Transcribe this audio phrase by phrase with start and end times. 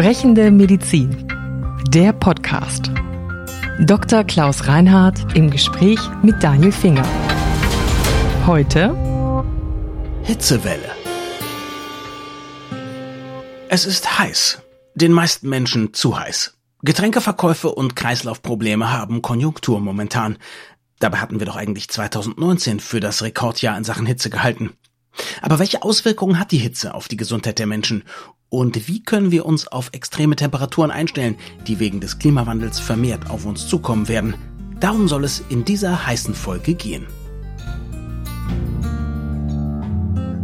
[0.00, 1.28] Sprechende Medizin.
[1.88, 2.90] Der Podcast.
[3.80, 4.24] Dr.
[4.24, 7.06] Klaus Reinhardt im Gespräch mit Daniel Finger.
[8.46, 8.96] Heute
[10.22, 10.90] Hitzewelle.
[13.68, 14.62] Es ist heiß.
[14.94, 16.56] Den meisten Menschen zu heiß.
[16.82, 20.38] Getränkeverkäufe und Kreislaufprobleme haben Konjunktur momentan.
[20.98, 24.70] Dabei hatten wir doch eigentlich 2019 für das Rekordjahr in Sachen Hitze gehalten.
[25.42, 28.04] Aber welche Auswirkungen hat die Hitze auf die Gesundheit der Menschen?
[28.50, 31.36] Und wie können wir uns auf extreme Temperaturen einstellen,
[31.66, 34.34] die wegen des Klimawandels vermehrt auf uns zukommen werden?
[34.80, 37.06] Darum soll es in dieser heißen Folge gehen.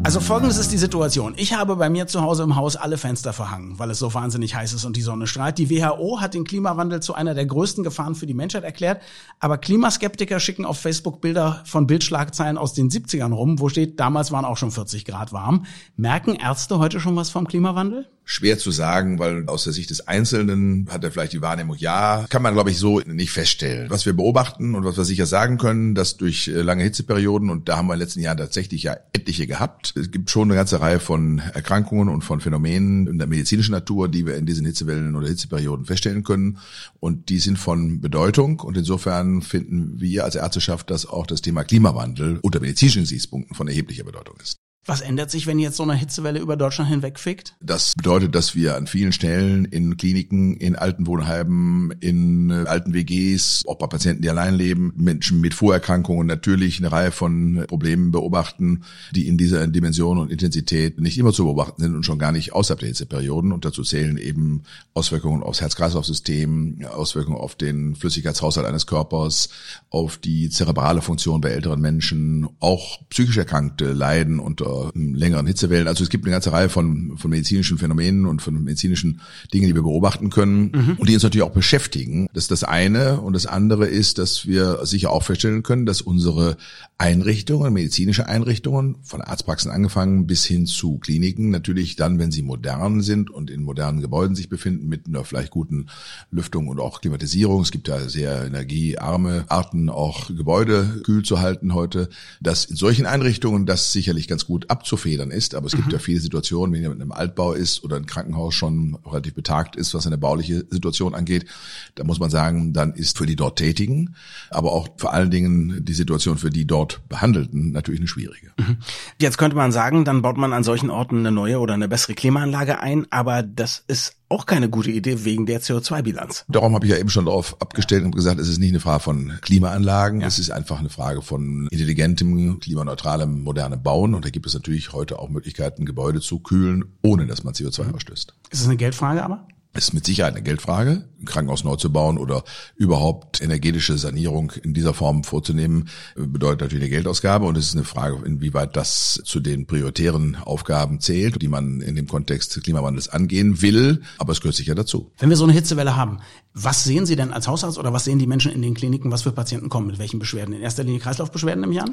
[0.06, 1.34] Also folgendes ist die Situation.
[1.36, 4.54] Ich habe bei mir zu Hause im Haus alle Fenster verhangen, weil es so wahnsinnig
[4.54, 5.58] heiß ist und die Sonne strahlt.
[5.58, 9.02] Die WHO hat den Klimawandel zu einer der größten Gefahren für die Menschheit erklärt.
[9.40, 14.30] Aber Klimaskeptiker schicken auf Facebook Bilder von Bildschlagzeilen aus den 70ern rum, wo steht, damals
[14.30, 15.66] waren auch schon 40 Grad warm.
[15.96, 18.06] Merken Ärzte heute schon was vom Klimawandel?
[18.28, 22.26] Schwer zu sagen, weil aus der Sicht des Einzelnen hat er vielleicht die Wahrnehmung, ja,
[22.28, 23.88] kann man glaube ich so nicht feststellen.
[23.88, 27.68] Was wir beobachten und was wir sicher sagen können, dass durch äh, lange Hitzeperioden, und
[27.68, 30.56] da haben wir in den letzten Jahren tatsächlich ja etliche gehabt, es gibt schon eine
[30.56, 34.66] ganze Reihe von Erkrankungen und von Phänomenen in der medizinischen Natur, die wir in diesen
[34.66, 36.58] Hitzewellen oder Hitzeperioden feststellen können.
[36.98, 38.58] Und die sind von Bedeutung.
[38.58, 43.68] Und insofern finden wir als Ärzteschaft, dass auch das Thema Klimawandel unter medizinischen Gesichtspunkten von
[43.68, 44.58] erheblicher Bedeutung ist.
[44.86, 47.56] Was ändert sich, wenn jetzt so eine Hitzewelle über Deutschland hinwegfickt?
[47.60, 53.64] Das bedeutet, dass wir an vielen Stellen in Kliniken, in Altenwohnheimen, in äh, alten WGs,
[53.66, 58.84] auch bei Patienten, die allein leben, Menschen mit Vorerkrankungen natürlich eine Reihe von Problemen beobachten,
[59.10, 62.52] die in dieser Dimension und Intensität nicht immer zu beobachten sind und schon gar nicht
[62.52, 63.50] außerhalb der Hitzeperioden.
[63.50, 64.62] Und dazu zählen eben
[64.94, 69.48] Auswirkungen aufs Herz-Kreislauf-System, Auswirkungen auf den Flüssigkeitshaushalt eines Körpers,
[69.90, 72.48] auf die zerebrale Funktion bei älteren Menschen.
[72.60, 75.88] Auch psychisch Erkrankte leiden unter längeren Hitzewellen.
[75.88, 79.20] Also es gibt eine ganze Reihe von, von medizinischen Phänomenen und von medizinischen
[79.52, 80.96] Dingen, die wir beobachten können mhm.
[80.98, 82.28] und die uns natürlich auch beschäftigen.
[82.32, 83.20] Das ist das eine.
[83.20, 86.56] Und das andere ist, dass wir sicher auch feststellen können, dass unsere
[86.98, 93.02] Einrichtungen, medizinische Einrichtungen, von Arztpraxen angefangen bis hin zu Kliniken, natürlich dann, wenn sie modern
[93.02, 95.86] sind und in modernen Gebäuden sich befinden, mit einer vielleicht guten
[96.30, 97.62] Lüftung und auch Klimatisierung.
[97.62, 102.08] Es gibt ja sehr energiearme Arten, auch Gebäude kühl zu halten heute,
[102.40, 105.54] dass in solchen Einrichtungen das sicherlich ganz gut abzufedern ist.
[105.54, 105.92] Aber es gibt mhm.
[105.92, 109.76] ja viele Situationen, wenn jemand in einem Altbau ist oder ein Krankenhaus schon relativ betagt
[109.76, 111.46] ist, was eine bauliche Situation angeht,
[111.94, 114.14] da muss man sagen, dann ist für die dort Tätigen,
[114.50, 118.52] aber auch vor allen Dingen die Situation für die dort dort Behandelten natürlich eine schwierige.
[118.58, 118.78] Mhm.
[119.18, 122.14] Jetzt könnte man sagen, dann baut man an solchen Orten eine neue oder eine bessere
[122.14, 126.44] Klimaanlage ein, aber das ist auch keine gute Idee wegen der CO2-Bilanz.
[126.48, 129.00] Darum habe ich ja eben schon darauf abgestellt und gesagt, es ist nicht eine Frage
[129.00, 130.26] von Klimaanlagen, ja.
[130.26, 134.14] es ist einfach eine Frage von intelligentem, klimaneutralem, modernem Bauen.
[134.14, 137.84] Und da gibt es natürlich heute auch Möglichkeiten, Gebäude zu kühlen, ohne dass man CO2
[137.84, 137.94] mhm.
[137.94, 138.34] ausstößt.
[138.50, 139.46] Ist es eine Geldfrage aber?
[139.76, 142.44] ist mit Sicherheit eine Geldfrage, Krankenhaus neu zu bauen oder
[142.76, 147.84] überhaupt energetische Sanierung in dieser Form vorzunehmen, bedeutet natürlich eine Geldausgabe und es ist eine
[147.84, 153.08] Frage, inwieweit das zu den prioritären Aufgaben zählt, die man in dem Kontext des Klimawandels
[153.08, 155.10] angehen will, aber es gehört sicher dazu.
[155.18, 156.20] Wenn wir so eine Hitzewelle haben,
[156.58, 159.22] was sehen Sie denn als Hausarzt oder was sehen die Menschen in den Kliniken, was
[159.22, 160.54] für Patienten kommen, mit welchen Beschwerden?
[160.54, 161.84] In erster Linie Kreislaufbeschwerden im Jahr?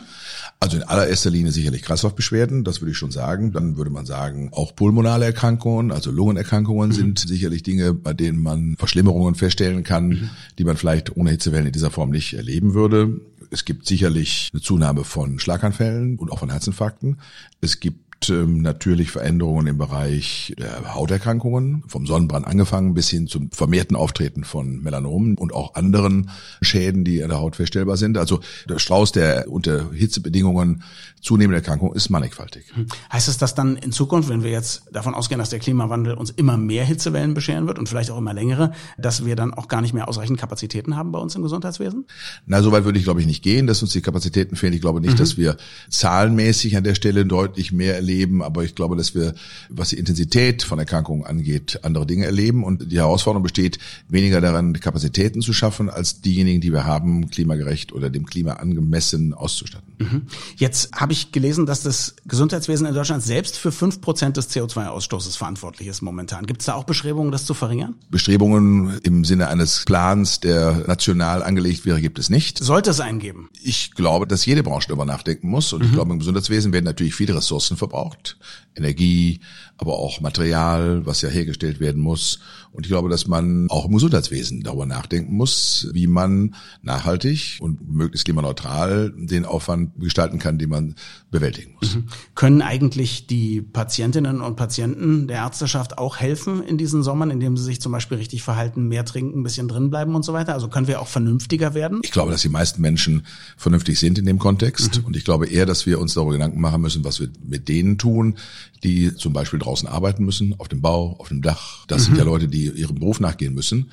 [0.62, 3.52] Also in allererster Linie sicherlich Kreislaufbeschwerden, das würde ich schon sagen.
[3.52, 6.94] Dann würde man sagen, auch pulmonale Erkrankungen, also Lungenerkrankungen mhm.
[6.94, 10.30] sind sicherlich Dinge, bei denen man Verschlimmerungen feststellen kann, mhm.
[10.58, 13.22] die man vielleicht ohne Hitzewellen in dieser Form nicht erleben würde.
[13.52, 17.20] Es gibt sicherlich eine Zunahme von Schlaganfällen und auch von Herzinfarkten.
[17.62, 23.52] Es gibt ähm, natürlich Veränderungen im Bereich der Hauterkrankungen, vom Sonnenbrand angefangen bis hin zum
[23.52, 26.30] vermehrten Auftreten von Melanomen und auch anderen
[26.62, 28.18] Schäden, die an der Haut feststellbar sind.
[28.18, 30.84] Also der Strauß der unter Hitzebedingungen
[31.22, 32.66] zunehmende Erkrankung ist mannigfaltig.
[32.74, 32.88] Hm.
[33.12, 36.32] Heißt es, dass dann in Zukunft, wenn wir jetzt davon ausgehen, dass der Klimawandel uns
[36.32, 39.82] immer mehr Hitzewellen bescheren wird und vielleicht auch immer längere, dass wir dann auch gar
[39.82, 42.06] nicht mehr ausreichend Kapazitäten haben bei uns im Gesundheitswesen?
[42.46, 44.74] Na, so weit würde ich glaube ich nicht gehen, dass uns die Kapazitäten fehlen.
[44.74, 45.18] Ich glaube nicht, mhm.
[45.18, 45.56] dass wir
[45.90, 49.34] zahlenmäßig an der Stelle deutlich mehr erleben, aber ich glaube, dass wir,
[49.70, 54.74] was die Intensität von Erkrankungen angeht, andere Dinge erleben und die Herausforderung besteht, weniger daran,
[54.80, 59.94] Kapazitäten zu schaffen, als diejenigen, die wir haben, klimagerecht oder dem Klima angemessen auszustatten.
[60.00, 60.22] Mhm.
[60.58, 65.38] Jetzt habe ich gelesen, dass das Gesundheitswesen in Deutschland selbst für fünf Prozent des CO2-Ausstoßes
[65.38, 66.46] verantwortlich ist momentan.
[66.46, 67.96] Gibt es da auch Bestrebungen, das zu verringern?
[68.10, 72.60] Bestrebungen im Sinne eines Plans, der national angelegt wäre, gibt es nicht.
[72.60, 73.50] Sollte es einen geben?
[73.62, 75.74] Ich glaube, dass jede Branche darüber nachdenken muss.
[75.74, 75.88] Und mhm.
[75.88, 78.38] ich glaube, im Gesundheitswesen werden natürlich viele Ressourcen verbraucht braucht.
[78.76, 79.40] Energie,
[79.78, 82.40] aber auch Material, was ja hergestellt werden muss.
[82.72, 87.88] Und ich glaube, dass man auch im Gesundheitswesen darüber nachdenken muss, wie man nachhaltig und
[87.88, 90.96] möglichst klimaneutral den Aufwand gestalten kann, den man
[91.30, 91.96] bewältigen muss.
[91.96, 92.06] Mhm.
[92.34, 97.64] Können eigentlich die Patientinnen und Patienten der Ärzteschaft auch helfen in diesen Sommern, indem sie
[97.64, 100.54] sich zum Beispiel richtig verhalten, mehr trinken, ein bisschen drinbleiben und so weiter?
[100.54, 102.00] Also können wir auch vernünftiger werden?
[102.04, 103.24] Ich glaube, dass die meisten Menschen
[103.56, 105.00] vernünftig sind in dem Kontext.
[105.00, 105.06] Mhm.
[105.06, 107.93] Und ich glaube eher, dass wir uns darüber Gedanken machen müssen, was wir mit denen
[107.98, 108.36] tun,
[108.84, 111.86] die zum Beispiel draußen arbeiten müssen, auf dem Bau, auf dem Dach.
[111.88, 112.06] Das mhm.
[112.06, 113.92] sind ja Leute, die ihrem Beruf nachgehen müssen.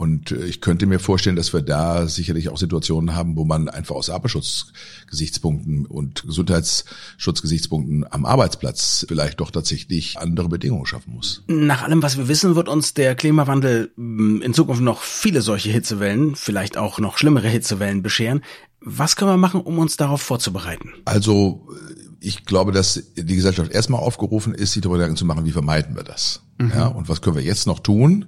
[0.00, 3.68] Und äh, ich könnte mir vorstellen, dass wir da sicherlich auch Situationen haben, wo man
[3.68, 11.42] einfach aus Arbeitsschutzgesichtspunkten und Gesundheitsschutzgesichtspunkten am Arbeitsplatz vielleicht doch tatsächlich andere Bedingungen schaffen muss.
[11.48, 15.68] Nach allem, was wir wissen, wird uns der Klimawandel hm, in Zukunft noch viele solche
[15.68, 18.40] Hitzewellen, vielleicht auch noch schlimmere Hitzewellen bescheren.
[18.80, 20.94] Was können wir machen, um uns darauf vorzubereiten?
[21.04, 21.68] Also
[22.20, 25.96] ich glaube, dass die Gesellschaft erstmal aufgerufen ist, sich darüber Gedanken zu machen, wie vermeiden
[25.96, 26.42] wir das?
[26.58, 26.72] Mhm.
[26.74, 28.26] Ja, und was können wir jetzt noch tun?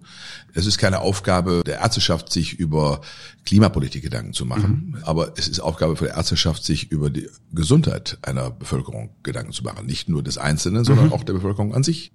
[0.54, 3.02] Es ist keine Aufgabe der Ärzteschaft, sich über
[3.44, 5.04] Klimapolitik Gedanken zu machen, mhm.
[5.04, 9.62] aber es ist Aufgabe für die Ärzteschaft, sich über die Gesundheit einer Bevölkerung Gedanken zu
[9.62, 9.86] machen.
[9.86, 11.12] Nicht nur des Einzelnen, sondern mhm.
[11.12, 12.12] auch der Bevölkerung an sich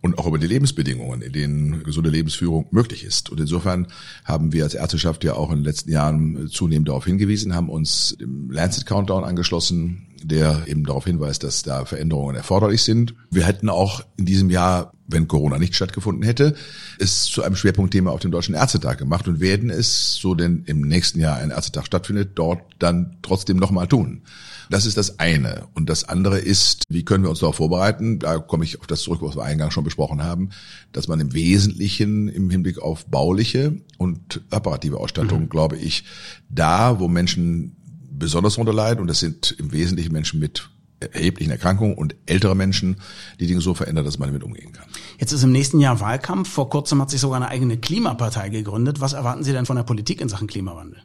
[0.00, 3.30] und auch über die Lebensbedingungen, in denen gesunde Lebensführung möglich ist.
[3.30, 3.88] Und insofern
[4.24, 8.16] haben wir als Ärzteschaft ja auch in den letzten Jahren zunehmend darauf hingewiesen, haben uns
[8.20, 13.14] dem Lancet Countdown angeschlossen, der eben darauf hinweist, dass da Veränderungen erforderlich sind.
[13.30, 16.54] Wir hätten auch in diesem Jahr, wenn Corona nicht stattgefunden hätte,
[16.98, 20.82] es zu einem Schwerpunktthema auf dem Deutschen Ärztetag gemacht und werden es, so denn im
[20.82, 24.22] nächsten Jahr ein Ärztetag stattfindet, dort dann trotzdem nochmal tun.
[24.70, 25.66] Das ist das eine.
[25.74, 28.18] Und das andere ist, wie können wir uns darauf vorbereiten?
[28.18, 30.50] Da komme ich auf das zurück, was wir eingangs schon besprochen haben,
[30.92, 35.48] dass man im Wesentlichen im Hinblick auf bauliche und operative Ausstattung, mhm.
[35.48, 36.04] glaube ich,
[36.50, 37.76] da, wo Menschen
[38.10, 40.68] besonders darunter leiden, und das sind im Wesentlichen Menschen mit
[41.00, 42.96] erheblichen Erkrankungen und ältere Menschen,
[43.40, 44.86] die Dinge so verändern, dass man damit umgehen kann.
[45.18, 46.48] Jetzt ist im nächsten Jahr Wahlkampf.
[46.48, 49.00] Vor kurzem hat sich sogar eine eigene Klimapartei gegründet.
[49.00, 51.02] Was erwarten Sie denn von der Politik in Sachen Klimawandel?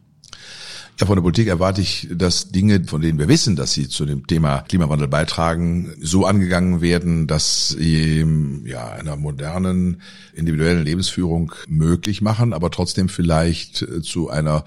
[1.00, 4.06] Ja, von der Politik erwarte ich, dass Dinge, von denen wir wissen, dass sie zu
[4.06, 8.24] dem Thema Klimawandel beitragen, so angegangen werden, dass sie
[8.66, 10.04] ja einer modernen
[10.36, 14.66] individuellen Lebensführung möglich machen, aber trotzdem vielleicht äh, zu einer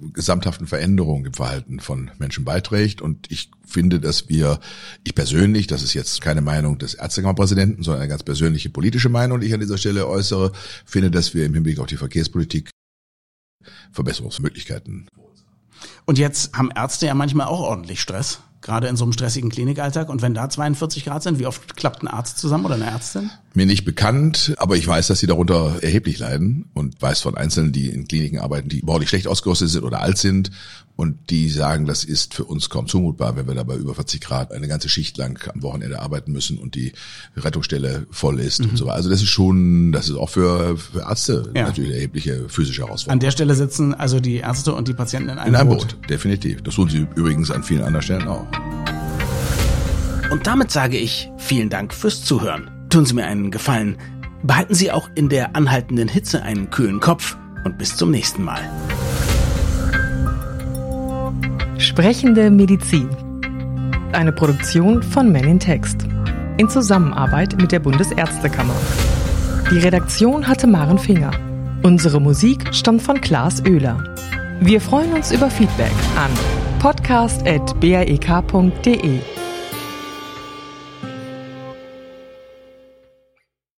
[0.00, 3.00] gesamthaften Veränderung im Verhalten von Menschen beiträgt.
[3.00, 4.58] Und ich finde, dass wir,
[5.04, 9.38] ich persönlich, das ist jetzt keine Meinung des Ärztekammerpräsidenten, sondern eine ganz persönliche politische Meinung,
[9.38, 10.50] die ich an dieser Stelle äußere,
[10.84, 12.70] finde, dass wir im Hinblick auf die Verkehrspolitik
[13.92, 15.08] Verbesserungsmöglichkeiten
[16.06, 20.08] und jetzt haben Ärzte ja manchmal auch ordentlich Stress, gerade in so einem stressigen Klinikalltag.
[20.08, 23.30] Und wenn da 42 Grad sind, wie oft klappt ein Arzt zusammen oder eine Ärztin?
[23.54, 27.72] Mir nicht bekannt, aber ich weiß, dass sie darunter erheblich leiden und weiß von Einzelnen,
[27.72, 30.50] die in Kliniken arbeiten, die baulich schlecht ausgerüstet sind oder alt sind
[30.98, 34.52] und die sagen, das ist für uns kaum zumutbar, wenn wir dabei über 40 Grad
[34.52, 36.92] eine ganze Schicht lang am Wochenende arbeiten müssen und die
[37.36, 38.70] Rettungsstelle voll ist mhm.
[38.70, 38.96] und so weiter.
[38.96, 41.66] Also das ist schon, das ist auch für, für Ärzte ja.
[41.66, 43.12] natürlich eine erhebliche physische Herausforderung.
[43.12, 46.00] An der Stelle sitzen also die Ärzte und die Patienten in einem, in einem Boot.
[46.00, 46.10] Boot.
[46.10, 46.62] Definitiv.
[46.62, 48.44] Das tun sie übrigens an vielen anderen Stellen auch.
[50.32, 52.72] Und damit sage ich vielen Dank fürs Zuhören.
[52.90, 53.98] Tun Sie mir einen Gefallen.
[54.42, 58.60] Behalten Sie auch in der anhaltenden Hitze einen kühlen Kopf und bis zum nächsten Mal.
[61.98, 63.10] Sprechende Medizin.
[64.12, 66.06] Eine Produktion von Men in Text.
[66.56, 68.76] In Zusammenarbeit mit der Bundesärztekammer.
[69.72, 71.32] Die Redaktion hatte Maren Finger.
[71.82, 74.14] Unsere Musik stammt von Klaas Oehler.
[74.60, 76.30] Wir freuen uns über Feedback an
[76.78, 79.37] podcast.brek.de.